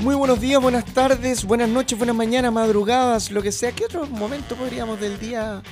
Muy 0.00 0.14
buenos 0.14 0.40
días, 0.40 0.62
buenas 0.62 0.86
tardes, 0.86 1.44
buenas 1.44 1.68
noches, 1.68 1.98
buenas 1.98 2.16
mañanas, 2.16 2.50
madrugadas, 2.50 3.30
lo 3.30 3.42
que 3.42 3.52
sea. 3.52 3.70
¿Qué 3.72 3.84
otro 3.84 4.06
momento 4.06 4.56
podríamos 4.56 4.98
del 4.98 5.20
día 5.20 5.62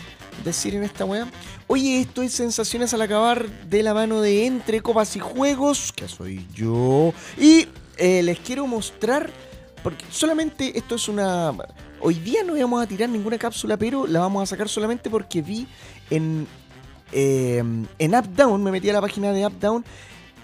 decir 0.44 0.74
en 0.74 0.84
esta 0.84 1.06
weá? 1.06 1.26
Oye, 1.66 2.00
esto 2.02 2.20
es 2.20 2.34
Sensaciones 2.34 2.92
al 2.92 3.00
acabar 3.00 3.48
de 3.48 3.82
la 3.82 3.94
mano 3.94 4.20
de 4.20 4.44
Entre 4.44 4.82
Copas 4.82 5.16
y 5.16 5.20
Juegos, 5.20 5.92
que 5.92 6.08
soy 6.08 6.46
yo. 6.54 7.14
Y 7.38 7.68
eh, 7.96 8.22
les 8.22 8.38
quiero 8.40 8.66
mostrar, 8.66 9.30
porque 9.82 10.04
solamente 10.10 10.76
esto 10.76 10.96
es 10.96 11.08
una... 11.08 11.54
Hoy 11.98 12.16
día 12.16 12.42
no 12.44 12.54
íbamos 12.54 12.82
a 12.82 12.86
tirar 12.86 13.08
ninguna 13.08 13.38
cápsula, 13.38 13.78
pero 13.78 14.06
la 14.06 14.20
vamos 14.20 14.42
a 14.42 14.46
sacar 14.46 14.68
solamente 14.68 15.08
porque 15.08 15.40
vi 15.40 15.66
en, 16.10 16.46
eh, 17.12 17.64
en 17.98 18.14
UpDown, 18.14 18.62
me 18.62 18.72
metí 18.72 18.90
a 18.90 18.92
la 18.92 19.00
página 19.00 19.32
de 19.32 19.46
UpDown, 19.46 19.86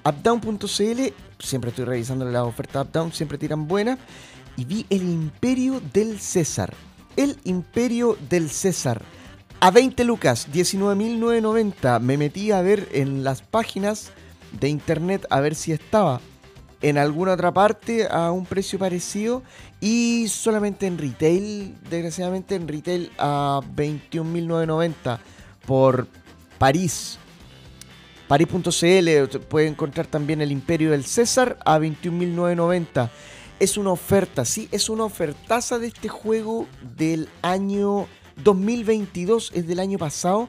updown.cl, 0.04 1.00
siempre 1.38 1.70
estoy 1.70 1.84
revisando 1.84 2.24
las 2.24 2.42
ofertas 2.42 2.86
UpDown, 2.86 3.12
siempre 3.12 3.38
tiran 3.38 3.66
buenas, 3.66 3.98
y 4.56 4.64
vi 4.64 4.86
el 4.90 5.02
Imperio 5.02 5.80
del 5.92 6.20
César. 6.20 6.74
El 7.16 7.38
Imperio 7.44 8.16
del 8.28 8.50
César. 8.50 9.02
A 9.60 9.70
20 9.70 10.04
lucas, 10.04 10.48
19.990. 10.52 12.00
Me 12.00 12.18
metí 12.18 12.52
a 12.52 12.60
ver 12.60 12.88
en 12.92 13.24
las 13.24 13.42
páginas 13.42 14.10
de 14.52 14.68
internet 14.68 15.26
a 15.30 15.40
ver 15.40 15.54
si 15.54 15.72
estaba 15.72 16.20
en 16.82 16.98
alguna 16.98 17.32
otra 17.32 17.52
parte 17.52 18.06
a 18.10 18.30
un 18.30 18.44
precio 18.44 18.78
parecido 18.78 19.42
y 19.80 20.26
solamente 20.28 20.86
en 20.86 20.98
retail, 20.98 21.74
desgraciadamente 21.88 22.56
en 22.56 22.68
retail 22.68 23.10
a 23.16 23.62
21.990 23.74 25.18
por 25.66 26.06
París. 26.58 27.18
París.cl 28.28 29.38
puede 29.48 29.66
encontrar 29.66 30.06
también 30.06 30.40
el 30.40 30.50
Imperio 30.50 30.92
del 30.92 31.04
César 31.04 31.58
a 31.64 31.78
21.990. 31.78 33.10
Es 33.60 33.76
una 33.76 33.90
oferta, 33.92 34.44
sí, 34.44 34.68
es 34.72 34.88
una 34.88 35.04
ofertaza 35.04 35.78
de 35.78 35.88
este 35.88 36.08
juego 36.08 36.66
del 36.96 37.28
año 37.42 38.06
2022, 38.42 39.52
es 39.54 39.66
del 39.66 39.78
año 39.78 39.98
pasado. 39.98 40.48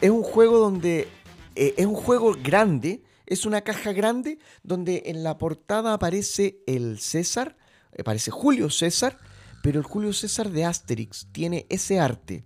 Es 0.00 0.10
un 0.10 0.22
juego 0.22 0.58
donde 0.58 1.08
eh, 1.54 1.74
es 1.76 1.86
un 1.86 1.94
juego 1.94 2.34
grande, 2.42 3.02
es 3.26 3.46
una 3.46 3.60
caja 3.62 3.92
grande 3.92 4.38
donde 4.62 5.04
en 5.06 5.22
la 5.22 5.38
portada 5.38 5.94
aparece 5.94 6.58
el 6.66 6.98
César, 6.98 7.56
aparece 7.98 8.30
Julio 8.30 8.68
César, 8.68 9.18
pero 9.62 9.78
el 9.78 9.86
Julio 9.86 10.12
César 10.12 10.50
de 10.50 10.64
Asterix 10.64 11.26
tiene 11.32 11.66
ese 11.68 11.98
arte. 11.98 12.44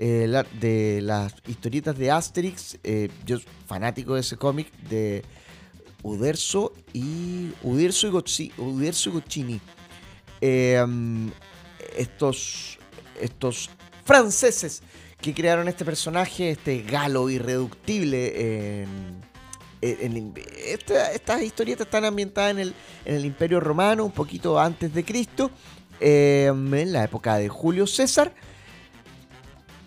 Eh, 0.00 0.30
de 0.60 1.00
las 1.02 1.34
historietas 1.48 1.98
de 1.98 2.10
Asterix, 2.12 2.78
eh, 2.84 3.08
yo 3.26 3.38
fanático 3.66 4.14
de 4.14 4.20
ese 4.20 4.36
cómic 4.36 4.72
de 4.88 5.24
Uderzo 6.04 6.72
y 6.92 7.50
Uderzo 7.64 8.06
y, 8.06 8.52
Uderzo 8.58 9.08
y 9.08 9.12
Gocchini. 9.12 9.60
Em, 10.40 11.30
estos, 11.96 12.78
estos 13.20 13.70
franceses 14.04 14.82
que 15.20 15.34
crearon 15.34 15.66
este 15.66 15.84
personaje, 15.84 16.50
este 16.50 16.82
galo 16.82 17.28
irreductible 17.28 18.86
estas 19.80 21.42
historietas 21.42 21.86
están 21.86 22.04
ambientadas 22.04 22.52
en 22.52 22.58
el, 22.58 22.74
en 23.04 23.14
el, 23.14 23.24
Imperio 23.24 23.60
Romano, 23.60 24.04
un 24.04 24.12
poquito 24.12 24.58
antes 24.58 24.92
de 24.92 25.04
Cristo, 25.04 25.50
em, 26.00 26.74
en 26.74 26.92
la 26.92 27.04
época 27.04 27.36
de 27.36 27.48
Julio 27.48 27.86
César. 27.86 28.32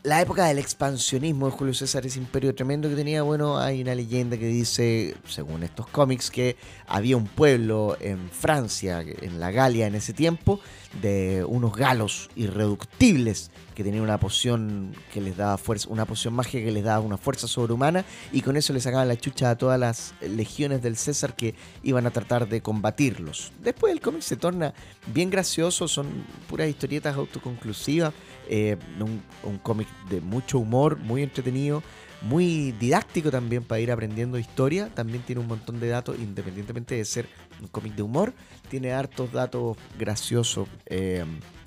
La 0.04 0.20
época 0.20 0.48
del 0.48 0.58
expansionismo 0.58 1.46
de 1.46 1.52
Julio 1.52 1.74
César, 1.76 2.06
ese 2.08 2.18
imperio 2.18 2.56
tremendo 2.56 2.90
que 2.90 2.96
tenía, 2.96 3.22
bueno, 3.22 3.60
hay 3.60 3.84
una 3.84 3.94
leyenda 3.94 4.36
que 4.36 4.48
dice, 4.48 5.16
según 5.28 5.62
estos 5.62 5.86
cómics, 5.88 6.32
que 6.32 6.58
había 6.88 7.16
un 7.18 7.28
pueblo 7.28 7.96
en 8.00 8.32
Francia, 8.32 9.02
en 9.02 9.40
la 9.40 9.52
Galia 9.52 9.86
en 9.86 9.94
ese 9.94 10.14
tiempo, 10.14 10.60
de 11.02 11.46
unos 11.48 11.76
galos 11.76 12.30
irreductibles 12.36 13.52
que 13.76 13.84
tenían 13.84 14.04
una 14.04 14.20
poción 14.20 14.94
que 15.14 15.22
les 15.22 15.38
daba 15.38 15.58
fuerza, 15.58 15.88
una 15.90 16.06
poción 16.06 16.34
mágica 16.34 16.64
que 16.64 16.72
les 16.72 16.84
daba 16.84 17.00
una 17.00 17.18
fuerza 17.18 17.48
sobrehumana 17.48 18.04
y 18.32 18.42
con 18.42 18.58
eso 18.58 18.74
le 18.74 18.82
sacaban 18.82 19.08
la 19.08 19.16
chucha 19.16 19.50
a 19.50 19.58
todas 19.58 19.80
las 19.80 20.14
legiones 20.22 20.82
del 20.82 20.98
César 20.98 21.36
que 21.36 21.56
iban 21.84 22.06
a 22.06 22.12
tratar 22.12 22.50
de 22.50 22.62
combatirlos. 22.62 23.52
Después 23.64 23.94
el 23.94 24.02
cómic 24.02 24.22
se 24.22 24.36
torna 24.36 24.74
bien 25.14 25.30
gracioso, 25.30 25.88
son 25.88 26.08
puras 26.50 26.70
historietas 26.70 27.16
autoconclusivas, 27.16 28.14
eh, 28.50 28.78
un, 29.00 29.58
cómic 29.60 29.88
de 30.10 30.20
mucho 30.20 30.60
humor, 30.60 30.98
muy 30.98 31.24
entretenido, 31.24 31.84
muy 32.22 32.72
didáctico 32.74 33.32
también 33.32 33.64
para 33.64 33.80
ir 33.82 33.92
aprendiendo 33.92 34.38
historia. 34.38 34.90
También 34.94 35.24
tiene 35.24 35.42
un 35.42 35.48
montón 35.48 35.80
de 35.80 35.90
datos, 35.90 36.18
independientemente 36.20 36.96
de 36.96 37.06
ser 37.06 37.28
un 37.62 37.68
cómic 37.68 37.96
de 37.96 38.04
humor, 38.04 38.34
tiene 38.70 38.94
hartos 38.94 39.32
datos 39.32 39.78
graciosos. 39.98 40.68
Eh, 40.86 41.26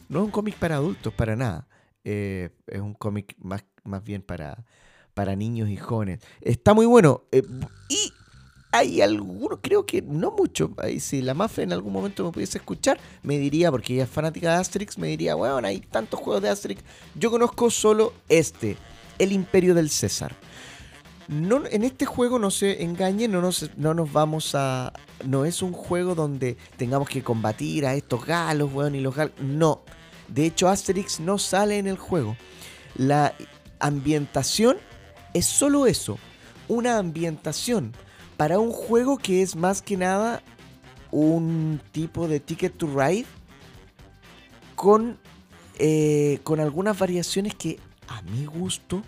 no 0.08 0.20
es 0.20 0.24
un 0.24 0.30
cómic 0.30 0.56
para 0.56 0.76
adultos, 0.76 1.12
para 1.12 1.36
nada. 1.36 1.66
Eh, 2.04 2.50
es 2.66 2.80
un 2.80 2.94
cómic 2.94 3.34
más, 3.38 3.64
más 3.84 4.04
bien 4.04 4.22
para, 4.22 4.64
para 5.14 5.36
niños 5.36 5.68
y 5.68 5.76
jóvenes. 5.76 6.20
Está 6.40 6.74
muy 6.74 6.86
bueno. 6.86 7.22
y 7.88 8.12
hay 8.74 9.00
algunos, 9.00 9.60
creo 9.62 9.86
que 9.86 10.02
no 10.02 10.32
mucho. 10.32 10.74
Si 10.98 11.22
la 11.22 11.32
Mafe 11.32 11.62
en 11.62 11.72
algún 11.72 11.92
momento 11.92 12.24
me 12.24 12.32
pudiese 12.32 12.58
escuchar, 12.58 12.98
me 13.22 13.38
diría, 13.38 13.70
porque 13.70 13.94
ella 13.94 14.02
es 14.02 14.10
fanática 14.10 14.50
de 14.52 14.56
Asterix, 14.56 14.98
me 14.98 15.06
diría, 15.06 15.36
bueno, 15.36 15.64
hay 15.64 15.78
tantos 15.78 16.18
juegos 16.18 16.42
de 16.42 16.48
Asterix. 16.48 16.82
Yo 17.14 17.30
conozco 17.30 17.70
solo 17.70 18.12
este, 18.28 18.76
El 19.18 19.32
Imperio 19.32 19.74
del 19.74 19.90
César. 19.90 20.34
No, 21.26 21.62
en 21.66 21.84
este 21.84 22.04
juego 22.04 22.38
no 22.38 22.50
se 22.50 22.82
engañen, 22.82 23.32
no 23.32 23.40
nos, 23.40 23.70
no 23.76 23.94
nos 23.94 24.12
vamos 24.12 24.54
a. 24.54 24.92
No 25.24 25.44
es 25.44 25.62
un 25.62 25.72
juego 25.72 26.14
donde 26.14 26.56
tengamos 26.76 27.08
que 27.08 27.22
combatir 27.22 27.86
a 27.86 27.94
estos 27.94 28.26
galos, 28.26 28.72
weón, 28.72 28.94
y 28.94 29.00
los 29.00 29.14
galos. 29.14 29.34
No. 29.40 29.82
De 30.28 30.44
hecho, 30.46 30.68
Asterix 30.68 31.20
no 31.20 31.38
sale 31.38 31.78
en 31.78 31.86
el 31.86 31.96
juego. 31.96 32.36
La 32.96 33.34
ambientación 33.80 34.76
es 35.32 35.46
solo 35.46 35.86
eso. 35.86 36.18
Una 36.68 36.98
ambientación 36.98 37.92
para 38.36 38.58
un 38.58 38.70
juego 38.70 39.18
que 39.18 39.42
es 39.42 39.56
más 39.56 39.82
que 39.82 39.96
nada 39.96 40.42
un 41.10 41.80
tipo 41.92 42.26
de 42.26 42.40
Ticket 42.40 42.76
to 42.76 42.88
Ride 42.88 43.26
con, 44.74 45.18
eh, 45.78 46.40
con 46.42 46.60
algunas 46.60 46.98
variaciones 46.98 47.54
que 47.54 47.78
a 48.08 48.22
mi 48.22 48.46
gusto 48.46 49.02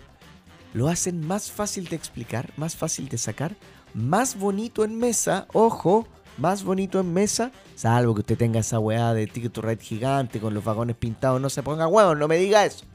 lo 0.73 0.87
hacen 0.89 1.25
más 1.25 1.51
fácil 1.51 1.87
de 1.87 1.95
explicar, 1.95 2.51
más 2.57 2.75
fácil 2.75 3.09
de 3.09 3.17
sacar, 3.17 3.55
más 3.93 4.37
bonito 4.37 4.83
en 4.83 4.97
mesa, 4.97 5.47
ojo, 5.53 6.07
más 6.37 6.63
bonito 6.63 6.99
en 6.99 7.13
mesa, 7.13 7.51
salvo 7.75 8.13
que 8.13 8.21
usted 8.21 8.37
tenga 8.37 8.59
esa 8.59 8.79
weá 8.79 9.13
de 9.13 9.27
Ticket 9.27 9.53
to 9.53 9.61
Ride 9.61 9.81
gigante 9.81 10.39
con 10.39 10.53
los 10.53 10.63
vagones 10.63 10.95
pintados, 10.95 11.41
no 11.41 11.49
se 11.49 11.63
ponga 11.63 11.87
huevos, 11.87 12.17
no 12.17 12.27
me 12.27 12.37
diga 12.37 12.65
eso. 12.65 12.85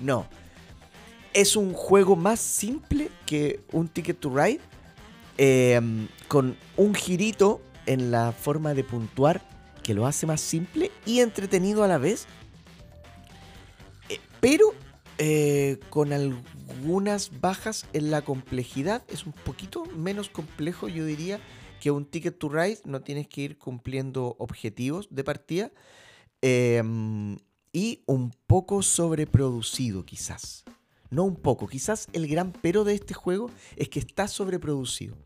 No. 0.00 0.26
Es 1.34 1.54
un 1.54 1.74
juego 1.74 2.16
más 2.16 2.40
simple 2.40 3.10
que 3.26 3.60
un 3.72 3.88
Ticket 3.88 4.18
to 4.18 4.30
Ride 4.34 4.60
Em, 5.40 6.08
con 6.26 6.56
un 6.76 6.94
girito 6.96 7.62
en 7.86 8.10
la 8.10 8.32
forma 8.32 8.74
de 8.74 8.82
puntuar 8.82 9.40
que 9.84 9.94
lo 9.94 10.04
hace 10.04 10.26
más 10.26 10.40
simple 10.40 10.90
y 11.06 11.20
entretenido 11.20 11.84
a 11.84 11.88
la 11.88 11.96
vez, 11.96 12.26
eh, 14.08 14.18
pero 14.40 14.74
eh, 15.18 15.80
con 15.90 16.12
algunas 16.12 17.40
bajas 17.40 17.86
en 17.92 18.10
la 18.10 18.22
complejidad. 18.22 19.02
Es 19.08 19.26
un 19.26 19.32
poquito 19.32 19.84
menos 19.86 20.30
complejo, 20.30 20.88
yo 20.88 21.04
diría, 21.04 21.40
que 21.80 21.90
un 21.90 22.04
Ticket 22.04 22.38
to 22.38 22.48
Ride. 22.48 22.78
No 22.84 23.00
tienes 23.00 23.26
que 23.26 23.40
ir 23.42 23.58
cumpliendo 23.58 24.36
objetivos 24.38 25.08
de 25.10 25.24
partida. 25.24 25.72
Em, 26.40 27.36
y 27.72 28.02
un 28.06 28.32
poco 28.46 28.82
sobreproducido, 28.82 30.04
quizás. 30.04 30.64
No 31.10 31.24
un 31.24 31.36
poco, 31.36 31.66
quizás 31.66 32.08
el 32.12 32.28
gran 32.28 32.52
pero 32.52 32.84
de 32.84 32.94
este 32.94 33.14
juego 33.14 33.50
es 33.76 33.88
que 33.88 33.98
está 33.98 34.28
sobreproducido. 34.28 35.16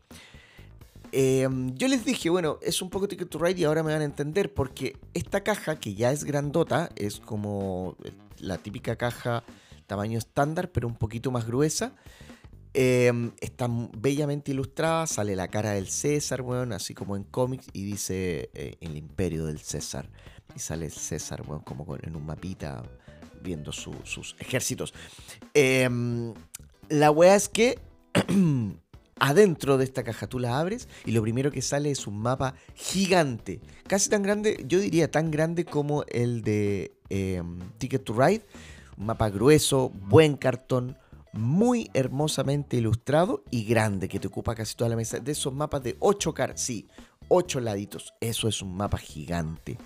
Em, 1.11 1.75
yo 1.75 1.87
les 1.87 2.03
dije, 2.03 2.31
bueno, 2.31 2.57
es 2.63 2.81
un 2.81 2.89
poco 2.89 3.07
Ticket 3.07 3.29
to 3.29 3.37
Ride 3.37 3.61
y 3.61 3.63
ahora 3.65 3.83
me 3.83 3.91
van 3.93 4.01
a 4.01 4.05
entender 4.05 4.51
porque 4.51 4.97
esta 5.13 5.43
caja, 5.43 5.79
que 5.79 5.93
ya 5.93 6.11
es 6.11 6.23
grandota, 6.23 6.89
es 6.95 7.19
como 7.19 7.95
la 8.39 8.57
típica 8.57 8.95
caja 8.95 9.43
tamaño 9.85 10.17
estándar, 10.17 10.71
pero 10.71 10.87
un 10.87 10.95
poquito 10.95 11.31
más 11.31 11.45
gruesa. 11.45 11.93
Em, 12.75 13.31
está 13.39 13.67
bellamente 13.97 14.51
ilustrada, 14.51 15.05
sale 15.05 15.35
la 15.35 15.47
cara 15.47 15.71
del 15.71 15.87
César, 15.87 16.41
bueno, 16.41 16.73
así 16.73 16.95
como 16.95 17.15
en 17.15 17.23
cómics, 17.23 17.67
y 17.71 17.83
dice 17.83 18.49
eh, 18.53 18.77
el 18.81 18.97
imperio 18.97 19.45
del 19.45 19.59
César. 19.59 20.09
Y 20.55 20.59
sale 20.59 20.85
el 20.85 20.91
César, 20.91 21.43
bueno, 21.43 21.63
como 21.63 21.97
en 22.01 22.15
un 22.15 22.25
mapita 22.25 22.83
viendo 23.43 23.71
sus 23.71 24.35
ejércitos. 24.39 24.93
Em, 25.53 26.33
la 26.89 27.11
wea 27.11 27.35
es 27.35 27.49
que 27.49 27.79
adentro 29.19 29.77
de 29.77 29.83
esta 29.83 30.03
caja 30.03 30.27
tú 30.27 30.39
la 30.39 30.59
abres 30.59 30.87
y 31.05 31.11
lo 31.11 31.21
primero 31.21 31.51
que 31.51 31.61
sale 31.61 31.91
es 31.91 32.07
un 32.07 32.17
mapa 32.19 32.55
gigante. 32.73 33.61
Casi 33.87 34.09
tan 34.09 34.23
grande, 34.23 34.63
yo 34.67 34.79
diría 34.79 35.11
tan 35.11 35.29
grande 35.29 35.65
como 35.65 36.03
el 36.07 36.41
de 36.41 36.93
em, 37.09 37.59
Ticket 37.77 38.03
to 38.03 38.13
Ride. 38.13 38.43
Un 38.97 39.05
mapa 39.05 39.29
grueso, 39.29 39.89
buen 39.89 40.37
cartón, 40.37 40.97
muy 41.33 41.89
hermosamente 41.93 42.77
ilustrado 42.77 43.43
y 43.49 43.63
grande, 43.65 44.07
que 44.07 44.19
te 44.19 44.27
ocupa 44.27 44.55
casi 44.55 44.75
toda 44.75 44.89
la 44.89 44.95
mesa. 44.95 45.19
De 45.19 45.31
esos 45.31 45.53
mapas 45.53 45.81
de 45.83 45.97
8 45.99 46.33
caras, 46.33 46.61
sí, 46.61 46.87
8 47.27 47.59
laditos. 47.59 48.13
Eso 48.21 48.47
es 48.47 48.61
un 48.61 48.75
mapa 48.75 48.97
gigante. 48.97 49.77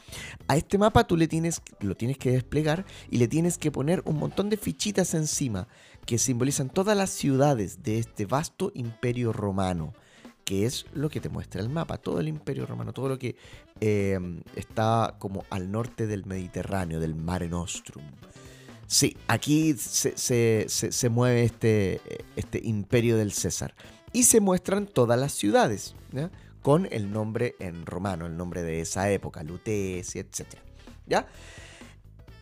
A 0.47 0.57
este 0.57 0.77
mapa 0.77 1.07
tú 1.07 1.15
le 1.15 1.27
tienes, 1.27 1.61
lo 1.79 1.95
tienes 1.95 2.17
que 2.17 2.31
desplegar 2.31 2.85
y 3.09 3.17
le 3.17 3.27
tienes 3.27 3.57
que 3.57 3.71
poner 3.71 4.01
un 4.05 4.17
montón 4.17 4.49
de 4.49 4.57
fichitas 4.57 5.13
encima 5.13 5.67
que 6.05 6.17
simbolizan 6.17 6.69
todas 6.69 6.97
las 6.97 7.09
ciudades 7.09 7.83
de 7.83 7.99
este 7.99 8.25
vasto 8.25 8.71
imperio 8.75 9.31
romano 9.33 9.93
que 10.47 10.65
es 10.65 10.85
lo 10.93 11.09
que 11.09 11.19
te 11.19 11.27
muestra 11.27 11.59
el 11.59 11.67
mapa, 11.67 11.97
todo 11.97 12.21
el 12.21 12.29
imperio 12.29 12.65
romano, 12.65 12.93
todo 12.93 13.09
lo 13.09 13.19
que 13.19 13.35
eh, 13.81 14.17
está 14.55 15.17
como 15.19 15.43
al 15.49 15.69
norte 15.69 16.07
del 16.07 16.25
Mediterráneo, 16.25 17.01
del 17.01 17.15
Mare 17.15 17.49
Nostrum. 17.49 18.05
Sí, 18.87 19.17
aquí 19.27 19.75
se, 19.77 21.09
mueve 21.09 21.43
este, 21.43 22.01
este, 22.37 22.61
imperio 22.63 23.17
del 23.17 23.33
César. 23.33 23.75
Y 24.13 24.23
se 24.23 24.39
muestran 24.39 24.87
todas 24.87 25.19
las 25.19 25.33
ciudades, 25.33 25.93
con 26.61 26.87
el 26.91 27.11
nombre 27.11 27.55
en 27.59 27.85
romano, 27.85 28.25
el 28.25 28.37
nombre 28.37 28.63
de 28.63 28.79
esa 28.79 29.11
época, 29.11 29.43
Lutecia, 29.43 30.21
etc. 30.21 30.55
¿ya? 31.05 31.27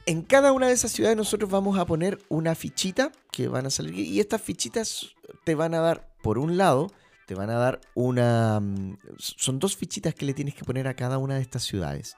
En 0.05 0.21
cada 0.21 0.51
una 0.51 0.67
de 0.67 0.73
esas 0.73 0.91
ciudades 0.91 1.17
nosotros 1.17 1.49
vamos 1.49 1.79
a 1.79 1.85
poner 1.85 2.19
una 2.29 2.53
fichita 2.53 3.11
que 3.31 3.47
van 3.47 3.65
a 3.65 3.71
salir. 3.71 3.95
Y 3.95 4.19
estas 4.19 4.41
fichitas 4.41 5.15
te 5.43 5.55
van 5.55 5.73
a 5.73 5.79
dar, 5.79 6.13
por 6.21 6.37
un 6.37 6.57
lado, 6.57 6.91
te 7.25 7.33
van 7.33 7.49
a 7.49 7.55
dar 7.55 7.81
una... 7.95 8.59
Mm, 8.59 8.97
son 9.17 9.57
dos 9.57 9.75
fichitas 9.75 10.13
que 10.13 10.27
le 10.27 10.35
tienes 10.35 10.53
que 10.53 10.63
poner 10.63 10.87
a 10.87 10.95
cada 10.95 11.17
una 11.17 11.35
de 11.35 11.41
estas 11.41 11.63
ciudades. 11.63 12.15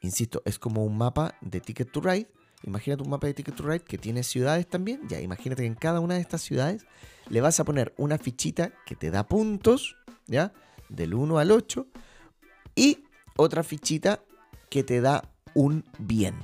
Insisto, 0.00 0.42
es 0.44 0.58
como 0.58 0.84
un 0.84 0.98
mapa 0.98 1.36
de 1.40 1.60
Ticket 1.60 1.92
to 1.92 2.00
Ride 2.00 2.26
Imagínate 2.62 3.02
un 3.02 3.10
mapa 3.10 3.26
de 3.26 3.34
Ticket 3.34 3.54
to 3.54 3.62
Ride 3.62 3.84
que 3.84 3.98
tiene 3.98 4.22
ciudades 4.22 4.68
también. 4.68 5.00
Ya, 5.08 5.20
imagínate 5.20 5.62
que 5.62 5.66
en 5.66 5.74
cada 5.74 6.00
una 6.00 6.14
de 6.14 6.20
estas 6.20 6.42
ciudades 6.42 6.84
le 7.28 7.40
vas 7.40 7.58
a 7.60 7.64
poner 7.64 7.94
una 7.96 8.18
fichita 8.18 8.72
que 8.84 8.96
te 8.96 9.10
da 9.10 9.26
puntos, 9.26 9.96
¿ya? 10.26 10.52
Del 10.88 11.14
1 11.14 11.38
al 11.38 11.50
8. 11.50 11.86
Y 12.74 13.04
otra 13.36 13.62
fichita 13.62 14.20
que 14.68 14.82
te 14.84 15.00
da 15.00 15.22
un 15.54 15.84
bien. 15.98 16.34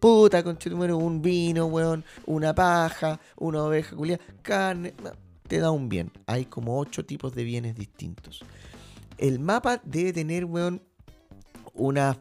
Puta, 0.00 0.42
número 0.42 0.96
un 0.96 1.22
vino, 1.22 1.66
weón, 1.66 2.04
una 2.26 2.54
paja, 2.54 3.20
una 3.36 3.62
oveja 3.62 3.94
culia, 3.94 4.18
carne, 4.42 4.94
te 5.46 5.58
da 5.58 5.70
un 5.70 5.88
bien. 5.88 6.10
Hay 6.26 6.46
como 6.46 6.78
8 6.78 7.06
tipos 7.06 7.34
de 7.34 7.44
bienes 7.44 7.76
distintos. 7.76 8.44
El 9.16 9.38
mapa 9.38 9.80
debe 9.84 10.12
tener, 10.12 10.44
weón, 10.44 10.82
unas 11.74 12.16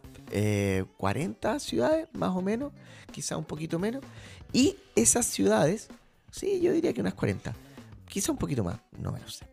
40 0.98 1.56
eh, 1.56 1.60
ciudades, 1.60 2.08
más 2.14 2.36
o 2.36 2.42
menos, 2.42 2.72
quizá 3.12 3.38
un 3.38 3.46
poquito 3.46 3.80
menos. 3.80 4.04
Y 4.54 4.78
esas 4.96 5.26
ciudades, 5.26 5.90
sí, 6.32 6.60
yo 6.62 6.72
diría 6.72 6.94
que 6.94 7.02
unas 7.02 7.14
40, 7.14 7.54
quizá 8.08 8.32
un 8.32 8.38
poquito 8.38 8.64
más, 8.64 8.80
no 8.98 9.12
me 9.12 9.20
lo 9.20 9.30
sé. 9.30 9.48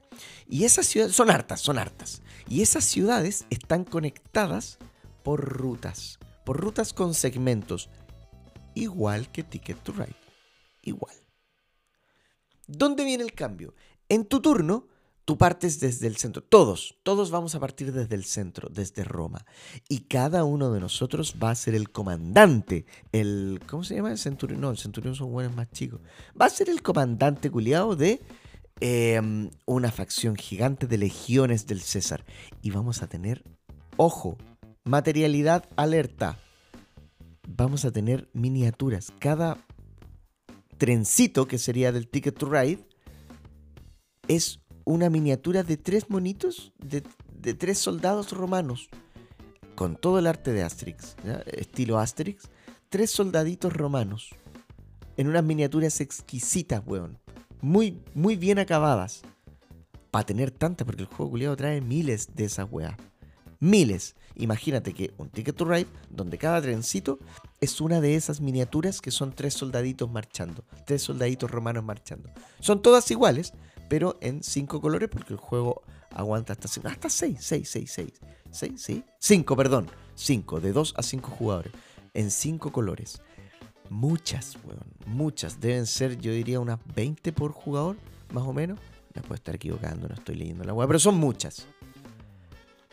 Y 0.49 0.65
esas 0.65 0.87
ciudades 0.87 1.15
son 1.15 1.31
hartas, 1.31 1.61
son 1.61 1.79
hartas. 1.79 2.23
Y 2.49 2.63
esas 2.63 2.85
ciudades 2.85 3.45
están 3.51 3.85
conectadas 3.85 4.79
por 5.23 5.45
rutas, 5.45 6.19
por 6.45 6.61
rutas 6.61 6.93
con 6.93 7.15
segmentos, 7.15 7.91
igual 8.75 9.31
que 9.31 9.43
Ticket 9.43 9.83
to 9.83 9.93
Ride, 9.93 10.17
igual. 10.83 11.15
¿Dónde 12.67 13.05
viene 13.05 13.25
el 13.25 13.33
cambio? 13.33 13.75
En 14.09 14.25
tu 14.25 14.41
turno, 14.41 14.87
Tú 15.29 15.37
partes 15.37 15.79
desde 15.79 16.07
el 16.07 16.17
centro. 16.17 16.43
Todos, 16.43 16.97
todos 17.03 17.31
vamos 17.31 17.55
a 17.55 17.61
partir 17.61 17.93
desde 17.93 18.15
el 18.15 18.25
centro, 18.25 18.71
desde 18.71 19.05
Roma. 19.05 19.45
Y 19.87 20.05
cada 20.05 20.45
uno 20.45 20.73
de 20.73 20.81
nosotros 20.81 21.35
va 21.43 21.51
a 21.51 21.55
ser 21.55 21.75
el 21.75 21.91
comandante. 21.91 22.87
El. 23.13 23.61
¿Cómo 23.69 23.85
se 23.85 23.97
llama? 23.97 24.11
El 24.11 24.17
centurión. 24.17 24.63
No, 24.63 24.71
el 24.71 24.79
centurión 24.79 25.15
son 25.15 25.31
buenos 25.31 25.55
más 25.55 25.71
chicos. 25.71 26.01
Va 26.41 26.47
a 26.47 26.49
ser 26.49 26.71
el 26.71 26.81
comandante 26.81 27.51
culiado 27.51 27.95
de 27.95 28.23
em, 28.81 29.51
una 29.67 29.93
facción 29.93 30.35
gigante 30.35 30.87
de 30.87 30.97
legiones 30.97 31.67
del 31.67 31.83
César. 31.83 32.25
Y 32.63 32.71
vamos 32.71 33.03
a 33.03 33.07
tener, 33.07 33.45
ojo, 33.99 34.39
materialidad 34.85 35.69
alerta. 35.77 36.39
Vamos 37.47 37.85
a 37.85 37.91
tener 37.91 38.31
miniaturas. 38.33 39.13
Cada 39.19 39.59
trencito 40.79 41.47
que 41.47 41.59
sería 41.59 41.93
del 41.93 42.09
Ticket 42.09 42.39
to 42.39 42.49
Ride 42.49 42.89
es 44.27 44.61
una 44.89 45.11
miniatura 45.11 45.63
de 45.65 45.77
tres 45.77 46.09
monitos, 46.09 46.73
de, 46.79 47.03
tres 47.53 47.79
soldados 47.79 48.33
romanos, 48.33 48.89
con 49.75 49.97
todo 49.97 50.19
el 50.19 50.27
arte 50.27 50.55
de 50.55 50.63
Asterix, 50.63 51.15
estilo 51.47 51.99
Asterix, 51.99 52.49
tres 52.89 53.11
soldaditos 53.11 53.75
romanos, 53.75 54.31
en 55.19 55.29
unas 55.29 55.45
miniaturas 55.45 56.01
exquisitas, 56.01 56.83
weón, 56.87 57.19
muy, 57.61 58.01
muy 58.15 58.37
bien 58.37 58.59
acabadas, 58.59 59.21
para 60.11 60.25
tener 60.25 60.51
tantas, 60.51 60.87
porque 60.87 61.03
el 61.03 61.09
juego 61.09 61.33
culiado 61.33 61.55
trae 61.55 61.83
miles 61.83 62.35
de 62.35 62.45
esas 62.45 62.67
weas. 62.71 62.97
Miles. 63.61 64.15
Imagínate 64.37 64.95
que 64.95 65.13
un 65.19 65.29
Ticket 65.29 65.55
to 65.55 65.65
Ride, 65.67 65.89
donde 66.09 66.39
cada 66.39 66.63
trencito 66.63 67.19
es 67.61 67.81
una 67.81 68.01
de 68.01 68.15
esas 68.15 68.41
miniaturas 68.41 69.01
que 69.01 69.11
son 69.11 69.33
tres 69.33 69.53
soldaditos 69.53 70.09
marchando, 70.11 70.65
tres 70.87 71.03
soldaditos 71.03 71.51
romanos 71.51 71.85
marchando. 71.85 72.31
Son 72.61 72.81
todas 72.81 73.11
iguales, 73.11 73.53
pero 73.89 74.19
en 74.21 74.43
cinco 74.43 74.81
colores 74.81 75.09
porque 75.09 75.33
el 75.33 75.39
juego 75.39 75.83
aguanta 76.11 76.53
hasta, 76.53 76.69
hasta 76.89 77.11
seis, 77.11 77.39
seis, 77.41 77.69
seis, 77.69 77.93
seis. 77.93 78.13
¿Seis? 78.51 78.83
¿Sí? 78.83 79.05
Cinco, 79.19 79.57
perdón. 79.57 79.89
Cinco, 80.15 80.61
de 80.61 80.73
dos 80.73 80.95
a 80.97 81.03
cinco 81.03 81.31
jugadores. 81.31 81.73
En 82.15 82.31
cinco 82.31 82.73
colores. 82.73 83.21
Muchas, 83.91 84.57
weón. 84.65 84.85
Muchas. 85.07 85.61
Deben 85.61 85.87
ser, 85.87 86.19
yo 86.19 86.33
diría, 86.33 86.61
unas 86.61 86.79
20 86.95 87.33
por 87.33 87.53
jugador, 87.53 87.97
más 88.33 88.45
o 88.45 88.53
menos. 88.53 88.79
Me 89.15 89.23
puedo 89.23 89.35
estar 89.35 89.55
equivocando, 89.55 90.09
no 90.09 90.15
estoy 90.15 90.37
leyendo 90.37 90.65
la 90.65 90.75
web, 90.75 90.87
pero 90.89 90.99
son 90.99 91.17
muchas. 91.17 91.67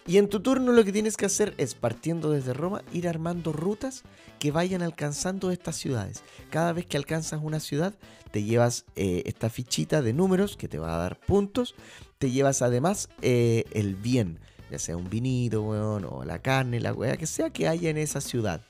Y 0.08 0.20
en 0.20 0.30
tu 0.30 0.40
turno 0.40 0.72
lo 0.72 0.84
que 0.84 0.92
tienes 0.92 1.18
que 1.18 1.26
hacer 1.26 1.56
es, 1.58 1.74
partiendo 1.74 2.30
desde 2.30 2.54
Roma, 2.54 2.84
ir 2.94 3.08
armando 3.08 3.52
rutas 3.52 4.04
que 4.38 4.52
vayan 4.52 4.84
alcanzando 4.84 5.50
estas 5.50 5.78
ciudades. 5.78 6.24
Cada 6.52 6.74
vez 6.74 6.86
que 6.86 6.98
alcanzas 6.98 7.42
una 7.42 7.60
ciudad, 7.60 7.96
te 8.30 8.44
llevas 8.44 8.86
eh, 8.96 9.24
esta 9.26 9.50
fichita 9.50 10.04
de 10.04 10.14
números 10.14 10.58
que 10.58 10.68
te 10.68 10.78
va 10.78 10.94
a 10.94 11.00
dar 11.00 11.20
puntos. 11.20 11.74
Te 12.20 12.30
llevas 12.30 12.62
además 12.62 13.10
eh, 13.24 13.64
el 13.72 13.96
bien, 13.96 14.40
ya 14.70 14.78
sea 14.78 14.96
un 14.96 15.10
vinito, 15.10 15.66
o 15.66 16.24
la 16.24 16.40
carne, 16.40 16.80
la 16.80 16.94
hueá 16.94 17.18
que 17.18 17.26
sea 17.26 17.50
que 17.50 17.68
haya 17.68 17.90
en 17.90 17.98
esa 17.98 18.22
ciudad. 18.22 18.62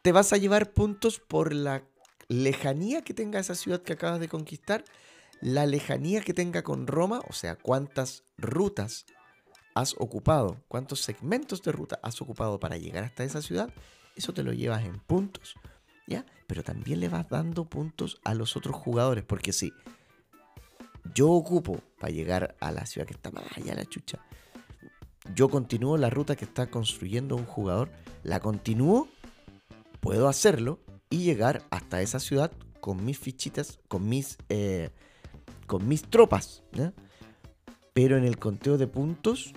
Te 0.00 0.12
vas 0.12 0.32
a 0.32 0.38
llevar 0.38 0.70
puntos 0.72 1.20
por 1.20 1.52
la 1.52 1.82
lejanía 2.28 3.02
que 3.02 3.12
tenga 3.12 3.38
esa 3.38 3.54
ciudad 3.54 3.82
que 3.82 3.92
acabas 3.92 4.20
de 4.20 4.28
conquistar, 4.28 4.82
la 5.42 5.66
lejanía 5.66 6.22
que 6.22 6.32
tenga 6.32 6.62
con 6.62 6.86
Roma, 6.86 7.20
o 7.28 7.34
sea, 7.34 7.56
cuántas 7.56 8.24
rutas 8.38 9.04
has 9.80 9.94
ocupado, 9.98 10.56
cuántos 10.68 11.00
segmentos 11.00 11.62
de 11.62 11.72
ruta 11.72 12.00
has 12.02 12.20
ocupado 12.20 12.58
para 12.58 12.76
llegar 12.76 13.04
hasta 13.04 13.24
esa 13.24 13.42
ciudad, 13.42 13.70
eso 14.16 14.34
te 14.34 14.42
lo 14.42 14.52
llevas 14.52 14.84
en 14.84 14.98
puntos, 14.98 15.54
¿ya? 16.06 16.26
Pero 16.46 16.64
también 16.64 17.00
le 17.00 17.08
vas 17.08 17.28
dando 17.28 17.64
puntos 17.64 18.20
a 18.24 18.34
los 18.34 18.56
otros 18.56 18.74
jugadores, 18.74 19.24
porque 19.24 19.52
si 19.52 19.72
yo 21.14 21.30
ocupo 21.30 21.80
para 22.00 22.12
llegar 22.12 22.56
a 22.60 22.72
la 22.72 22.86
ciudad 22.86 23.06
que 23.06 23.14
está 23.14 23.30
más 23.30 23.44
allá 23.56 23.74
la 23.74 23.84
chucha, 23.84 24.18
yo 25.34 25.48
continúo 25.48 25.96
la 25.96 26.10
ruta 26.10 26.36
que 26.36 26.44
está 26.44 26.70
construyendo 26.70 27.36
un 27.36 27.44
jugador, 27.44 27.90
la 28.22 28.40
continúo, 28.40 29.08
puedo 30.00 30.28
hacerlo 30.28 30.80
y 31.10 31.18
llegar 31.18 31.62
hasta 31.70 32.02
esa 32.02 32.18
ciudad 32.18 32.50
con 32.80 33.04
mis 33.04 33.18
fichitas, 33.18 33.78
con 33.88 34.08
mis, 34.08 34.38
eh, 34.48 34.90
con 35.66 35.86
mis 35.86 36.02
tropas, 36.02 36.62
Pero 37.92 38.16
en 38.16 38.24
el 38.24 38.38
conteo 38.38 38.78
de 38.78 38.86
puntos 38.86 39.52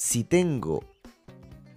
si 0.00 0.24
tengo 0.24 0.82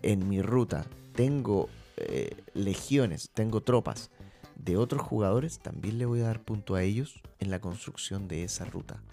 en 0.02 0.30
mi 0.30 0.42
ruta, 0.42 0.86
tengo 1.14 1.68
eh, 1.98 2.42
legiones, 2.54 3.30
tengo 3.34 3.60
tropas 3.60 4.12
de 4.56 4.78
otros 4.78 5.02
jugadores, 5.02 5.60
también 5.60 5.98
le 5.98 6.06
voy 6.06 6.22
a 6.22 6.28
dar 6.28 6.42
punto 6.42 6.76
a 6.76 6.84
ellos 6.84 7.22
en 7.40 7.52
la 7.52 7.60
construcción 7.60 8.30
de 8.30 8.46
esa 8.46 8.64
ruta. 8.64 9.04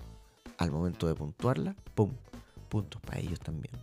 Al 0.58 0.70
momento 0.70 1.08
de 1.08 1.16
puntuarla, 1.16 1.74
¡pum! 1.96 2.12
Puntos 2.68 3.02
para 3.02 3.18
ellos 3.18 3.40
también. 3.40 3.74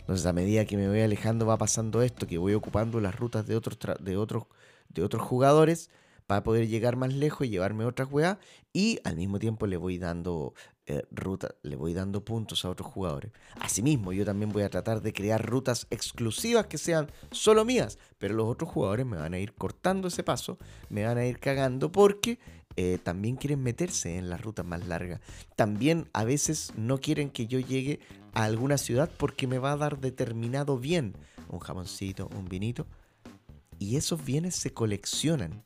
Entonces, 0.00 0.26
a 0.26 0.32
medida 0.32 0.64
que 0.64 0.76
me 0.76 0.88
voy 0.88 1.02
alejando, 1.02 1.46
va 1.46 1.56
pasando 1.56 2.02
esto, 2.02 2.26
que 2.26 2.36
voy 2.36 2.54
ocupando 2.54 3.00
las 3.00 3.14
rutas 3.14 3.46
de 3.46 3.54
otros, 3.54 3.78
de 4.00 4.16
otros, 4.16 4.46
de 4.88 5.04
otros 5.04 5.22
jugadores 5.22 5.90
para 6.26 6.42
poder 6.42 6.66
llegar 6.66 6.96
más 6.96 7.14
lejos 7.14 7.46
y 7.46 7.50
llevarme 7.50 7.84
otras 7.84 8.10
weas. 8.10 8.38
Y 8.72 8.98
al 9.04 9.14
mismo 9.14 9.38
tiempo 9.38 9.68
le 9.68 9.76
voy 9.76 9.98
dando 9.98 10.54
eh, 10.86 11.06
ruta, 11.10 11.54
le 11.62 11.76
voy 11.76 11.94
dando 11.94 12.24
puntos 12.24 12.64
a 12.64 12.70
otros 12.70 12.90
jugadores. 12.92 13.32
Asimismo, 13.58 14.12
yo 14.12 14.26
también 14.26 14.52
voy 14.52 14.64
a 14.64 14.68
tratar 14.68 15.00
de 15.00 15.14
crear 15.14 15.44
rutas 15.44 15.86
exclusivas 15.90 16.66
que 16.66 16.76
sean 16.76 17.10
solo 17.30 17.64
mías. 17.64 17.98
Pero 18.18 18.34
los 18.34 18.46
otros 18.46 18.70
jugadores 18.70 19.06
me 19.06 19.16
van 19.16 19.32
a 19.32 19.38
ir 19.38 19.54
cortando 19.54 20.08
ese 20.08 20.22
paso, 20.22 20.58
me 20.90 21.04
van 21.04 21.16
a 21.16 21.24
ir 21.24 21.38
cagando 21.38 21.90
porque 21.90 22.38
eh, 22.76 22.98
también 23.02 23.36
quieren 23.36 23.62
meterse 23.62 24.18
en 24.18 24.28
las 24.28 24.42
rutas 24.42 24.66
más 24.66 24.86
largas. 24.86 25.20
También 25.56 26.10
a 26.12 26.24
veces 26.24 26.74
no 26.76 26.98
quieren 26.98 27.30
que 27.30 27.46
yo 27.46 27.60
llegue 27.60 28.00
a 28.34 28.44
alguna 28.44 28.76
ciudad 28.76 29.10
porque 29.16 29.46
me 29.46 29.58
va 29.58 29.72
a 29.72 29.76
dar 29.78 30.00
determinado 30.00 30.78
bien. 30.78 31.16
Un 31.48 31.60
jamoncito, 31.60 32.28
un 32.36 32.44
vinito. 32.44 32.86
Y 33.78 33.96
esos 33.96 34.22
bienes 34.22 34.54
se 34.54 34.74
coleccionan 34.74 35.62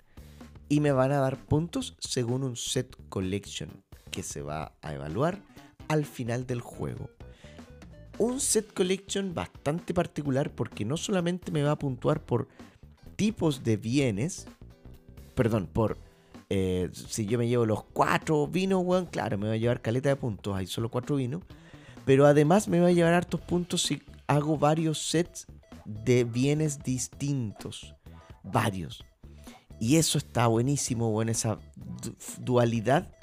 y 0.68 0.78
me 0.78 0.92
van 0.92 1.10
a 1.10 1.18
dar 1.18 1.38
puntos 1.38 1.96
según 1.98 2.44
un 2.44 2.56
set 2.56 2.96
collection 3.08 3.88
que 4.10 4.22
se 4.22 4.42
va 4.42 4.72
a 4.82 4.94
evaluar 4.94 5.40
al 5.88 6.04
final 6.04 6.46
del 6.46 6.60
juego. 6.60 7.10
un 8.18 8.40
set 8.40 8.74
collection 8.74 9.32
bastante 9.32 9.94
particular 9.94 10.50
porque 10.50 10.84
no 10.84 10.96
solamente 10.96 11.52
me 11.52 11.62
va 11.62 11.72
a 11.72 11.78
puntuar 11.78 12.20
por 12.20 12.48
tipos 13.14 13.62
de 13.62 13.76
bienes, 13.76 14.46
perdón, 15.36 15.68
por 15.72 15.98
eh, 16.50 16.88
si 16.92 17.26
yo 17.26 17.38
me 17.38 17.46
llevo 17.46 17.66
los 17.66 17.84
cuatro 17.84 18.46
vinos, 18.46 18.82
weón, 18.84 19.06
claro, 19.06 19.36
me 19.38 19.48
va 19.48 19.54
a 19.54 19.56
llevar 19.56 19.82
caleta 19.82 20.08
de 20.08 20.16
puntos, 20.16 20.56
hay 20.56 20.66
solo 20.66 20.90
cuatro 20.90 21.16
vinos, 21.16 21.42
pero 22.04 22.26
además 22.26 22.68
me 22.68 22.80
va 22.80 22.88
a 22.88 22.92
llevar 22.92 23.12
hartos 23.12 23.40
puntos 23.40 23.82
si 23.82 24.02
hago 24.26 24.56
varios 24.56 24.98
sets 24.98 25.46
de 25.84 26.24
bienes 26.24 26.82
distintos, 26.82 27.94
varios. 28.42 29.04
Y 29.80 29.96
eso 29.96 30.18
está 30.18 30.46
buenísimo, 30.46 31.10
bueno, 31.10 31.30
esa 31.30 31.58
dualidad 32.40 33.14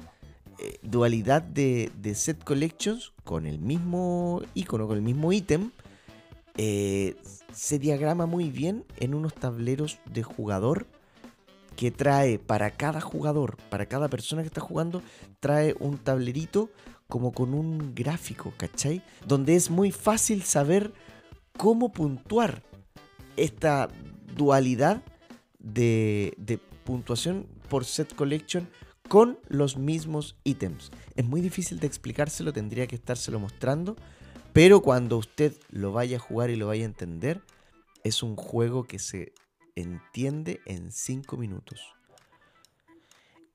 eh, 0.59 0.77
dualidad 0.81 1.41
de, 1.41 1.91
set 2.15 2.43
collections 2.43 3.11
con 3.23 3.45
el 3.45 3.59
mismo 3.59 4.41
icono, 4.53 4.87
con 4.87 4.97
el 4.97 5.03
mismo 5.03 5.33
ítem, 5.33 5.71
eh, 6.57 7.15
se 7.51 7.79
diagrama 7.79 8.25
muy 8.25 8.49
bien 8.49 8.85
en 8.97 9.13
unos 9.15 9.33
tableros 9.33 9.99
de 10.05 10.23
jugador 10.23 10.87
que 11.75 11.91
trae 11.91 12.39
para 12.39 12.71
cada 12.71 13.01
jugador, 13.01 13.57
para 13.69 13.85
cada 13.87 14.07
persona 14.07 14.41
que 14.43 14.47
está 14.47 14.61
jugando, 14.61 15.01
trae 15.41 15.75
un 15.79 15.97
tablerito 15.97 16.69
como 17.07 17.33
con 17.33 17.53
un 17.53 17.93
gráfico, 17.93 18.53
¿cachai? 18.55 19.01
Donde 19.27 19.55
es 19.55 19.69
muy 19.69 19.91
fácil 19.91 20.43
saber 20.43 20.93
cómo 21.57 21.91
puntuar 21.91 22.63
esta 23.35 23.89
dualidad 24.35 25.03
de, 25.59 26.33
de 26.37 26.57
puntuación 26.85 27.45
por 27.69 27.83
set 27.83 28.15
collection 28.15 28.69
con 29.07 29.39
los 29.47 29.77
mismos 29.77 30.35
ítems. 30.43 30.91
Es 31.15 31.25
muy 31.25 31.41
difícil 31.41 31.79
de 31.79 31.87
explicárselo, 31.87 32.53
tendría 32.53 32.87
que 32.87 32.95
estárselo 32.95 33.39
mostrando, 33.39 33.95
pero 34.53 34.81
cuando 34.81 35.17
usted 35.17 35.53
lo 35.69 35.91
vaya 35.91 36.17
a 36.17 36.19
jugar 36.19 36.49
y 36.49 36.55
lo 36.55 36.67
vaya 36.67 36.83
a 36.83 36.85
entender, 36.85 37.41
es 38.03 38.23
un 38.23 38.35
juego 38.35 38.85
que 38.85 38.99
se 38.99 39.33
entiende 39.75 40.61
en 40.65 40.91
5 40.91 41.37
minutos. 41.37 41.81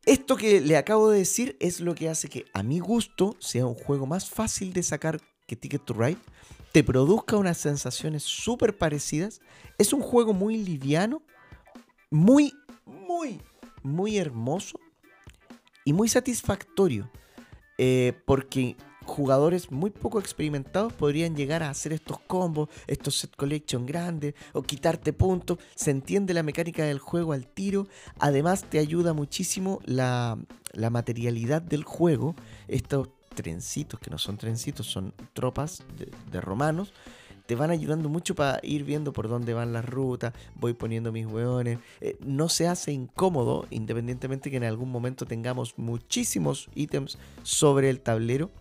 Esto 0.06 0.36
que 0.36 0.60
le 0.60 0.76
acabo 0.76 1.10
de 1.10 1.18
decir 1.18 1.56
es 1.60 1.80
lo 1.80 1.94
que 1.94 2.08
hace 2.08 2.28
que 2.28 2.46
a 2.52 2.62
mi 2.62 2.80
gusto 2.80 3.36
sea 3.38 3.66
un 3.66 3.74
juego 3.74 4.06
más 4.06 4.28
fácil 4.28 4.72
de 4.72 4.82
sacar 4.82 5.20
que 5.46 5.56
Ticket 5.56 5.84
to 5.84 5.94
Ride, 5.94 6.18
te 6.72 6.84
produzca 6.84 7.36
unas 7.36 7.58
sensaciones 7.58 8.22
súper 8.22 8.78
parecidas, 8.78 9.40
es 9.78 9.92
un 9.92 10.00
juego 10.00 10.32
muy 10.32 10.56
liviano, 10.56 11.22
muy, 12.10 12.54
muy, 12.84 13.40
muy 13.82 14.18
hermoso 14.18 14.78
y 15.84 15.92
muy 15.92 16.08
satisfactorio. 16.08 17.10
Eh, 17.78 18.12
porque 18.26 18.76
jugadores 19.06 19.70
muy 19.70 19.90
poco 19.90 20.20
experimentados 20.20 20.92
podrían 20.92 21.34
llegar 21.34 21.62
a 21.62 21.70
hacer 21.70 21.92
estos 21.92 22.20
combos, 22.20 22.68
estos 22.86 23.16
set 23.16 23.34
collection 23.34 23.86
grandes 23.86 24.34
o 24.52 24.62
quitarte 24.62 25.12
puntos. 25.12 25.58
Se 25.74 25.90
entiende 25.90 26.34
la 26.34 26.42
mecánica 26.42 26.84
del 26.84 26.98
juego 26.98 27.32
al 27.32 27.46
tiro. 27.46 27.86
Además 28.18 28.64
te 28.64 28.78
ayuda 28.78 29.14
muchísimo 29.14 29.80
la, 29.84 30.38
materialidad 30.90 31.62
del 31.62 31.84
juego. 31.84 32.34
Estos 32.68 33.08
trencitos, 33.34 33.98
que 33.98 34.10
no 34.10 34.18
son 34.18 34.36
trencitos, 34.36 34.86
son 34.86 35.14
tropas 35.32 35.82
de 36.30 36.40
romanos 36.40 36.92
te 37.50 37.56
van 37.56 37.72
ayudando 37.72 38.08
mucho 38.08 38.36
para 38.36 38.60
ir 38.62 38.84
viendo 38.84 39.12
por 39.12 39.28
dónde 39.28 39.54
van 39.54 39.72
las 39.72 39.84
rutas, 39.84 40.32
voy 40.54 40.72
poniendo 40.72 41.10
mis 41.10 41.26
hueones. 41.26 41.80
Eh, 42.00 42.16
no 42.20 42.48
se 42.48 42.68
hace 42.68 42.92
incómodo, 42.92 43.66
independientemente 43.70 44.52
que 44.52 44.58
en 44.58 44.62
algún 44.62 44.88
momento 44.88 45.26
tengamos 45.26 45.76
muchísimos 45.76 46.68
ítems 46.76 47.18
sobre 47.42 47.90
el 47.90 48.02
tablero. 48.02 48.52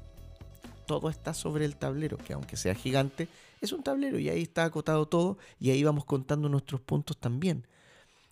Todo 0.88 1.12
está 1.12 1.36
sobre 1.36 1.65
el 1.65 1.75
tablero, 1.75 2.17
que 2.17 2.34
aunque 2.34 2.58
sea 2.58 2.74
gigante, 2.74 3.27
es 3.62 3.74
un 3.74 3.84
tablero 3.84 4.17
y 4.17 4.27
ahí 4.27 4.41
está 4.41 4.63
acotado 4.63 5.08
todo 5.08 5.38
y 5.60 5.69
ahí 5.69 5.84
vamos 5.84 6.03
contando 6.03 6.50
nuestros 6.50 6.81
puntos 6.81 7.15
también. 7.19 7.67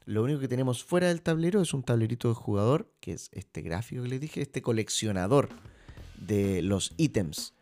Lo 0.07 0.23
único 0.23 0.39
que 0.39 0.47
tenemos 0.47 0.83
fuera 0.83 1.09
del 1.09 1.21
tablero 1.21 1.61
es 1.61 1.71
un 1.75 1.83
tablerito 1.83 2.29
de 2.29 2.33
jugador, 2.33 2.89
que 2.99 3.11
es 3.11 3.29
este 3.31 3.61
gráfico 3.61 4.01
que 4.01 4.09
les 4.09 4.21
dije, 4.21 4.41
este 4.41 4.63
coleccionador 4.63 5.49
de 6.19 6.63
los 6.63 6.95
ítems 6.97 7.53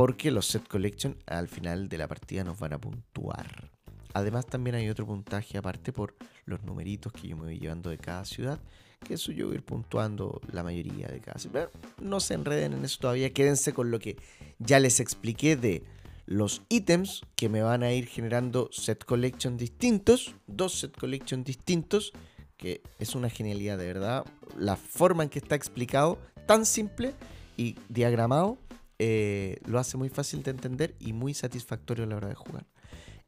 porque 0.00 0.30
los 0.30 0.46
set 0.46 0.66
collection 0.66 1.14
al 1.26 1.46
final 1.46 1.90
de 1.90 1.98
la 1.98 2.08
partida 2.08 2.42
nos 2.42 2.58
van 2.58 2.72
a 2.72 2.80
puntuar. 2.80 3.70
Además 4.14 4.46
también 4.46 4.74
hay 4.74 4.88
otro 4.88 5.04
puntaje 5.04 5.58
aparte 5.58 5.92
por 5.92 6.16
los 6.46 6.62
numeritos 6.62 7.12
que 7.12 7.28
yo 7.28 7.36
me 7.36 7.42
voy 7.42 7.58
llevando 7.58 7.90
de 7.90 7.98
cada 7.98 8.24
ciudad, 8.24 8.58
que 9.04 9.12
eso 9.12 9.30
yo 9.30 9.48
voy 9.48 9.56
a 9.56 9.58
ir 9.58 9.62
puntuando 9.62 10.40
la 10.52 10.62
mayoría 10.62 11.06
de 11.08 11.20
cada 11.20 11.38
ciudad. 11.38 11.68
no 12.00 12.18
se 12.20 12.32
enreden 12.32 12.72
en 12.72 12.82
eso 12.82 12.96
todavía, 12.98 13.34
quédense 13.34 13.74
con 13.74 13.90
lo 13.90 13.98
que 13.98 14.16
ya 14.58 14.80
les 14.80 15.00
expliqué 15.00 15.54
de 15.54 15.84
los 16.24 16.62
ítems 16.70 17.20
que 17.36 17.50
me 17.50 17.60
van 17.60 17.82
a 17.82 17.92
ir 17.92 18.06
generando 18.06 18.70
set 18.72 19.04
collection 19.04 19.58
distintos, 19.58 20.34
dos 20.46 20.80
set 20.80 20.96
collection 20.96 21.44
distintos, 21.44 22.14
que 22.56 22.80
es 22.98 23.14
una 23.14 23.28
genialidad 23.28 23.76
de 23.76 23.84
verdad. 23.86 24.24
La 24.56 24.76
forma 24.76 25.24
en 25.24 25.28
que 25.28 25.40
está 25.40 25.56
explicado, 25.56 26.18
tan 26.46 26.64
simple 26.64 27.12
y 27.58 27.76
diagramado, 27.90 28.56
eh, 29.02 29.56
lo 29.64 29.78
hace 29.78 29.96
muy 29.96 30.10
fácil 30.10 30.42
de 30.42 30.50
entender 30.50 30.94
y 30.98 31.14
muy 31.14 31.32
satisfactorio 31.32 32.04
a 32.04 32.06
la 32.06 32.16
hora 32.16 32.28
de 32.28 32.34
jugar. 32.34 32.66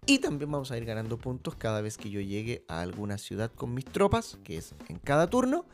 Y 0.04 0.18
también 0.18 0.50
vamos 0.50 0.70
a 0.70 0.76
ir 0.76 0.84
ganando 0.84 1.16
puntos 1.16 1.54
cada 1.54 1.80
vez 1.80 1.96
que 1.96 2.10
yo 2.10 2.20
llegue 2.20 2.62
a 2.68 2.82
alguna 2.82 3.16
ciudad 3.16 3.50
con 3.50 3.72
mis 3.72 3.86
tropas, 3.86 4.38
que 4.44 4.58
es 4.58 4.74
en 4.88 4.98
cada 4.98 5.30
turno. 5.30 5.64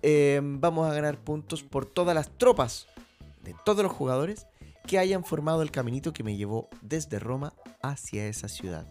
Em, 0.00 0.58
vamos 0.58 0.90
a 0.90 0.94
ganar 0.94 1.18
puntos 1.18 1.62
por 1.62 1.84
todas 1.84 2.14
las 2.14 2.30
tropas 2.38 2.86
de 3.44 3.54
todos 3.62 3.82
los 3.82 3.92
jugadores 3.92 4.46
que 4.86 4.98
hayan 4.98 5.22
formado 5.22 5.60
el 5.60 5.70
caminito 5.70 6.14
que 6.14 6.24
me 6.24 6.38
llevó 6.38 6.70
desde 6.80 7.18
Roma 7.18 7.52
hacia 7.82 8.26
esa 8.26 8.48
ciudad. 8.48 8.86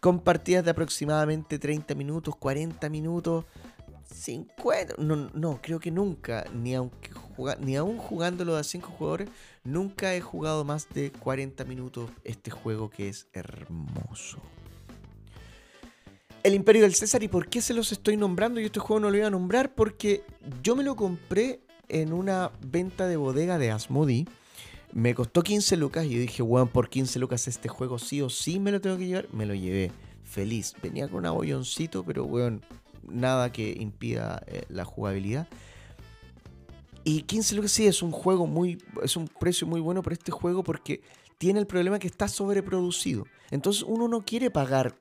Con 0.00 0.20
partidas 0.20 0.66
de 0.66 0.72
aproximadamente 0.72 1.58
30 1.58 1.94
minutos, 1.94 2.36
40 2.36 2.90
minutos, 2.90 3.46
50. 4.12 4.96
No, 4.98 5.30
no, 5.32 5.60
creo 5.62 5.80
que 5.80 5.90
nunca, 5.90 6.44
ni 6.52 6.74
aunque 6.74 7.10
ni 7.60 7.76
aún 7.76 7.98
jugándolo 7.98 8.56
a 8.56 8.64
5 8.64 8.88
jugadores, 8.90 9.28
nunca 9.64 10.14
he 10.14 10.20
jugado 10.20 10.64
más 10.64 10.88
de 10.90 11.12
40 11.12 11.64
minutos 11.64 12.10
este 12.24 12.50
juego 12.50 12.90
que 12.90 13.08
es 13.08 13.28
hermoso. 13.32 14.38
El 16.42 16.54
Imperio 16.54 16.82
del 16.82 16.94
César, 16.94 17.22
¿y 17.22 17.28
por 17.28 17.48
qué 17.48 17.60
se 17.60 17.74
los 17.74 17.90
estoy 17.90 18.16
nombrando? 18.16 18.60
Yo 18.60 18.66
este 18.66 18.78
juego 18.78 19.00
no 19.00 19.10
lo 19.10 19.16
iba 19.16 19.26
a 19.26 19.30
nombrar 19.30 19.74
porque 19.74 20.22
yo 20.62 20.76
me 20.76 20.84
lo 20.84 20.94
compré 20.94 21.60
en 21.88 22.12
una 22.12 22.52
venta 22.60 23.08
de 23.08 23.16
bodega 23.16 23.58
de 23.58 23.72
Asmodi. 23.72 24.28
Me 24.92 25.14
costó 25.14 25.42
15 25.42 25.76
lucas 25.76 26.06
y 26.06 26.10
yo 26.10 26.20
dije, 26.20 26.42
weón, 26.42 26.68
por 26.68 26.88
15 26.88 27.18
lucas 27.18 27.48
este 27.48 27.68
juego 27.68 27.98
sí 27.98 28.22
o 28.22 28.30
sí 28.30 28.60
me 28.60 28.70
lo 28.70 28.80
tengo 28.80 28.96
que 28.96 29.06
llevar. 29.06 29.26
Me 29.32 29.44
lo 29.44 29.54
llevé 29.54 29.90
feliz. 30.24 30.74
Venía 30.80 31.08
con 31.08 31.18
un 31.18 31.26
abolloncito, 31.26 32.04
pero 32.04 32.24
weón, 32.24 32.62
nada 33.08 33.50
que 33.50 33.76
impida 33.78 34.42
eh, 34.46 34.64
la 34.68 34.84
jugabilidad. 34.84 35.48
Y 37.08 37.22
15 37.22 37.54
lucas 37.54 37.70
sí 37.70 37.86
es 37.86 38.02
un 38.02 38.10
juego 38.10 38.48
muy. 38.48 38.82
es 39.00 39.16
un 39.16 39.28
precio 39.28 39.64
muy 39.64 39.80
bueno 39.80 40.02
por 40.02 40.12
este 40.12 40.32
juego 40.32 40.64
porque 40.64 41.02
tiene 41.38 41.60
el 41.60 41.66
problema 41.68 42.00
que 42.00 42.08
está 42.08 42.26
sobreproducido. 42.26 43.26
Entonces 43.52 43.84
uno 43.84 44.08
no 44.08 44.24
quiere 44.24 44.50
pagar 44.50 44.98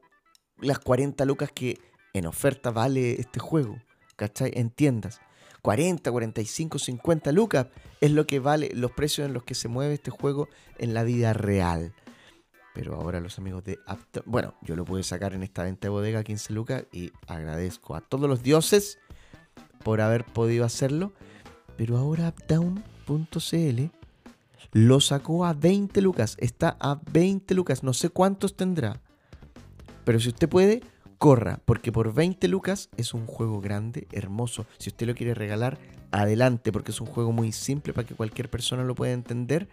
las 0.59 0.77
40 0.77 1.25
lucas 1.25 1.49
que 1.51 1.79
en 2.13 2.27
oferta 2.27 2.69
vale 2.69 3.19
este 3.19 3.39
juego. 3.39 3.81
¿Cachai? 4.17 4.51
En 4.53 4.69
tiendas. 4.69 5.19
40, 5.63 6.11
45, 6.11 6.77
50 6.77 7.31
lucas 7.31 7.67
es 7.99 8.11
lo 8.11 8.27
que 8.27 8.37
vale 8.37 8.69
los 8.75 8.91
precios 8.91 9.25
en 9.25 9.33
los 9.33 9.41
que 9.41 9.55
se 9.55 9.67
mueve 9.67 9.95
este 9.95 10.11
juego 10.11 10.47
en 10.77 10.93
la 10.93 11.01
vida 11.01 11.33
real. 11.33 11.95
Pero 12.75 12.93
ahora 12.93 13.19
los 13.19 13.39
amigos 13.39 13.63
de 13.63 13.79
Uptown, 13.91 14.25
bueno, 14.27 14.53
yo 14.61 14.75
lo 14.75 14.85
pude 14.85 15.01
sacar 15.01 15.33
en 15.33 15.41
esta 15.41 15.63
venta 15.63 15.87
de 15.87 15.89
bodega 15.89 16.23
15 16.23 16.53
lucas 16.53 16.85
y 16.91 17.11
agradezco 17.25 17.95
a 17.95 18.01
todos 18.01 18.29
los 18.29 18.43
dioses 18.43 18.99
por 19.83 20.01
haber 20.01 20.23
podido 20.23 20.65
hacerlo. 20.65 21.11
Pero 21.77 21.97
ahora 21.97 22.29
Uptown.cl 22.29 23.81
lo 24.71 24.99
sacó 24.99 25.45
a 25.45 25.53
20 25.53 26.01
lucas, 26.01 26.35
está 26.39 26.75
a 26.79 26.99
20 27.11 27.53
lucas, 27.53 27.83
no 27.83 27.93
sé 27.93 28.09
cuántos 28.09 28.55
tendrá. 28.55 29.01
Pero 30.03 30.19
si 30.19 30.29
usted 30.29 30.49
puede, 30.49 30.81
corra, 31.17 31.59
porque 31.65 31.91
por 31.91 32.13
20 32.13 32.47
lucas 32.47 32.89
es 32.97 33.13
un 33.13 33.25
juego 33.25 33.61
grande, 33.61 34.07
hermoso. 34.11 34.65
Si 34.77 34.89
usted 34.89 35.07
lo 35.07 35.15
quiere 35.15 35.33
regalar, 35.33 35.77
adelante, 36.11 36.71
porque 36.71 36.91
es 36.91 37.01
un 37.01 37.07
juego 37.07 37.31
muy 37.31 37.51
simple 37.51 37.93
para 37.93 38.07
que 38.07 38.15
cualquier 38.15 38.49
persona 38.49 38.83
lo 38.83 38.95
pueda 38.95 39.13
entender. 39.13 39.67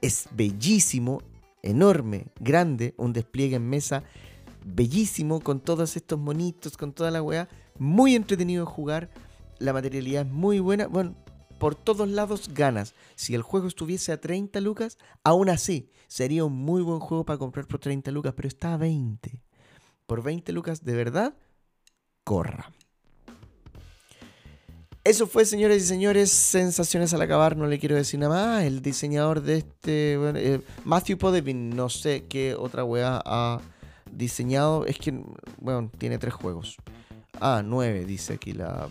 Es 0.00 0.28
bellísimo, 0.32 1.22
enorme, 1.62 2.26
grande, 2.40 2.94
un 2.96 3.12
despliegue 3.12 3.56
en 3.56 3.68
mesa 3.68 4.04
bellísimo 4.64 5.40
con 5.40 5.60
todos 5.60 5.96
estos 5.96 6.18
monitos, 6.18 6.76
con 6.76 6.92
toda 6.92 7.10
la 7.10 7.22
weá, 7.22 7.48
muy 7.78 8.14
entretenido 8.14 8.64
de 8.64 8.70
jugar, 8.70 9.10
la 9.58 9.72
materialidad 9.72 10.26
es 10.26 10.32
muy 10.32 10.58
buena, 10.58 10.86
bueno, 10.86 11.14
por 11.64 11.74
todos 11.74 12.06
lados 12.06 12.50
ganas. 12.52 12.92
Si 13.14 13.34
el 13.34 13.40
juego 13.40 13.68
estuviese 13.68 14.12
a 14.12 14.20
30 14.20 14.60
lucas, 14.60 14.98
aún 15.22 15.48
así 15.48 15.88
sería 16.08 16.44
un 16.44 16.52
muy 16.52 16.82
buen 16.82 17.00
juego 17.00 17.24
para 17.24 17.38
comprar 17.38 17.66
por 17.66 17.80
30 17.80 18.10
lucas, 18.10 18.34
pero 18.36 18.48
está 18.48 18.74
a 18.74 18.76
20. 18.76 19.40
Por 20.04 20.22
20 20.22 20.52
lucas 20.52 20.84
de 20.84 20.92
verdad, 20.92 21.34
corra. 22.22 22.70
Eso 25.04 25.26
fue, 25.26 25.46
señores 25.46 25.84
y 25.84 25.86
señores, 25.86 26.30
sensaciones 26.30 27.14
al 27.14 27.22
acabar, 27.22 27.56
no 27.56 27.66
le 27.66 27.78
quiero 27.78 27.96
decir 27.96 28.20
nada 28.20 28.34
más. 28.34 28.64
El 28.64 28.82
diseñador 28.82 29.40
de 29.40 29.56
este, 29.56 30.18
bueno, 30.18 30.38
eh, 30.38 30.60
Matthew 30.84 31.16
Podevin, 31.16 31.70
no 31.70 31.88
sé 31.88 32.26
qué 32.28 32.54
otra 32.54 32.84
weá 32.84 33.22
ha 33.24 33.62
diseñado. 34.12 34.84
Es 34.84 34.98
que, 34.98 35.18
bueno, 35.62 35.90
tiene 35.96 36.18
tres 36.18 36.34
juegos. 36.34 36.76
Ah, 37.40 37.62
nueve, 37.64 38.04
dice 38.04 38.34
aquí 38.34 38.52
la 38.52 38.88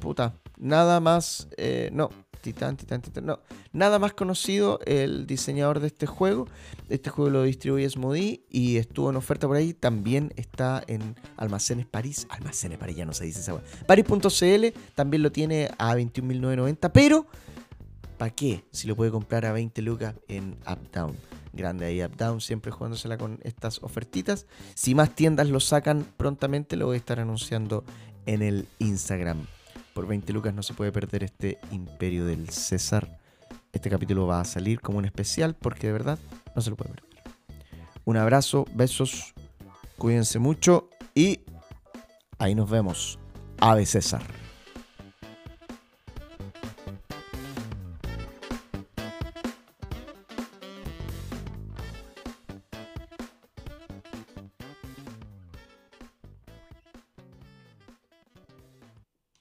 puta. 0.00 0.34
Nada 0.58 1.00
más, 1.00 1.48
eh, 1.56 1.90
no, 1.92 2.10
Titán, 2.40 2.76
Titán, 2.76 3.02
Titán, 3.02 3.26
no. 3.26 3.40
Nada 3.72 3.98
más 3.98 4.12
conocido 4.12 4.80
el 4.86 5.26
diseñador 5.26 5.80
de 5.80 5.88
este 5.88 6.06
juego. 6.06 6.46
Este 6.88 7.10
juego 7.10 7.30
lo 7.30 7.42
distribuye 7.42 7.88
Smodee 7.88 8.44
y 8.50 8.76
estuvo 8.76 9.10
en 9.10 9.16
oferta 9.16 9.46
por 9.46 9.56
ahí. 9.56 9.74
También 9.74 10.32
está 10.36 10.82
en 10.86 11.16
Almacenes 11.36 11.86
París. 11.86 12.26
Almacenes 12.30 12.78
París, 12.78 12.96
ya 12.96 13.04
no 13.04 13.12
se 13.12 13.24
dice 13.24 13.40
esa 13.40 13.60
París.cl 13.86 14.78
también 14.94 15.22
lo 15.22 15.32
tiene 15.32 15.70
a 15.78 15.94
21.990, 15.94 16.90
pero 16.92 17.26
¿para 18.16 18.34
qué? 18.34 18.64
Si 18.70 18.86
lo 18.86 18.96
puede 18.96 19.10
comprar 19.10 19.46
a 19.46 19.52
20 19.52 19.82
lucas 19.82 20.14
en 20.28 20.56
Uptown. 20.70 21.16
Grande 21.52 21.86
ahí, 21.86 22.02
Uptown, 22.02 22.40
siempre 22.40 22.70
jugándosela 22.70 23.18
con 23.18 23.40
estas 23.42 23.82
ofertitas. 23.82 24.46
Si 24.74 24.94
más 24.94 25.14
tiendas 25.14 25.48
lo 25.48 25.60
sacan 25.60 26.06
prontamente, 26.16 26.76
lo 26.76 26.86
voy 26.86 26.94
a 26.94 26.98
estar 26.98 27.20
anunciando 27.20 27.84
en 28.26 28.42
el 28.42 28.66
Instagram 28.78 29.46
por 29.98 30.06
20 30.06 30.32
lucas 30.32 30.54
no 30.54 30.62
se 30.62 30.74
puede 30.74 30.92
perder 30.92 31.24
este 31.24 31.58
Imperio 31.72 32.24
del 32.24 32.50
César. 32.50 33.18
Este 33.72 33.90
capítulo 33.90 34.28
va 34.28 34.40
a 34.40 34.44
salir 34.44 34.80
como 34.80 34.98
un 34.98 35.04
especial 35.04 35.56
porque 35.56 35.88
de 35.88 35.92
verdad 35.92 36.20
no 36.54 36.62
se 36.62 36.70
lo 36.70 36.76
puede 36.76 36.92
perder. 36.92 37.10
Un 38.04 38.16
abrazo, 38.16 38.64
besos, 38.76 39.34
cuídense 39.96 40.38
mucho 40.38 40.88
y 41.16 41.40
ahí 42.38 42.54
nos 42.54 42.70
vemos. 42.70 43.18
Ave 43.58 43.86
César. 43.86 44.22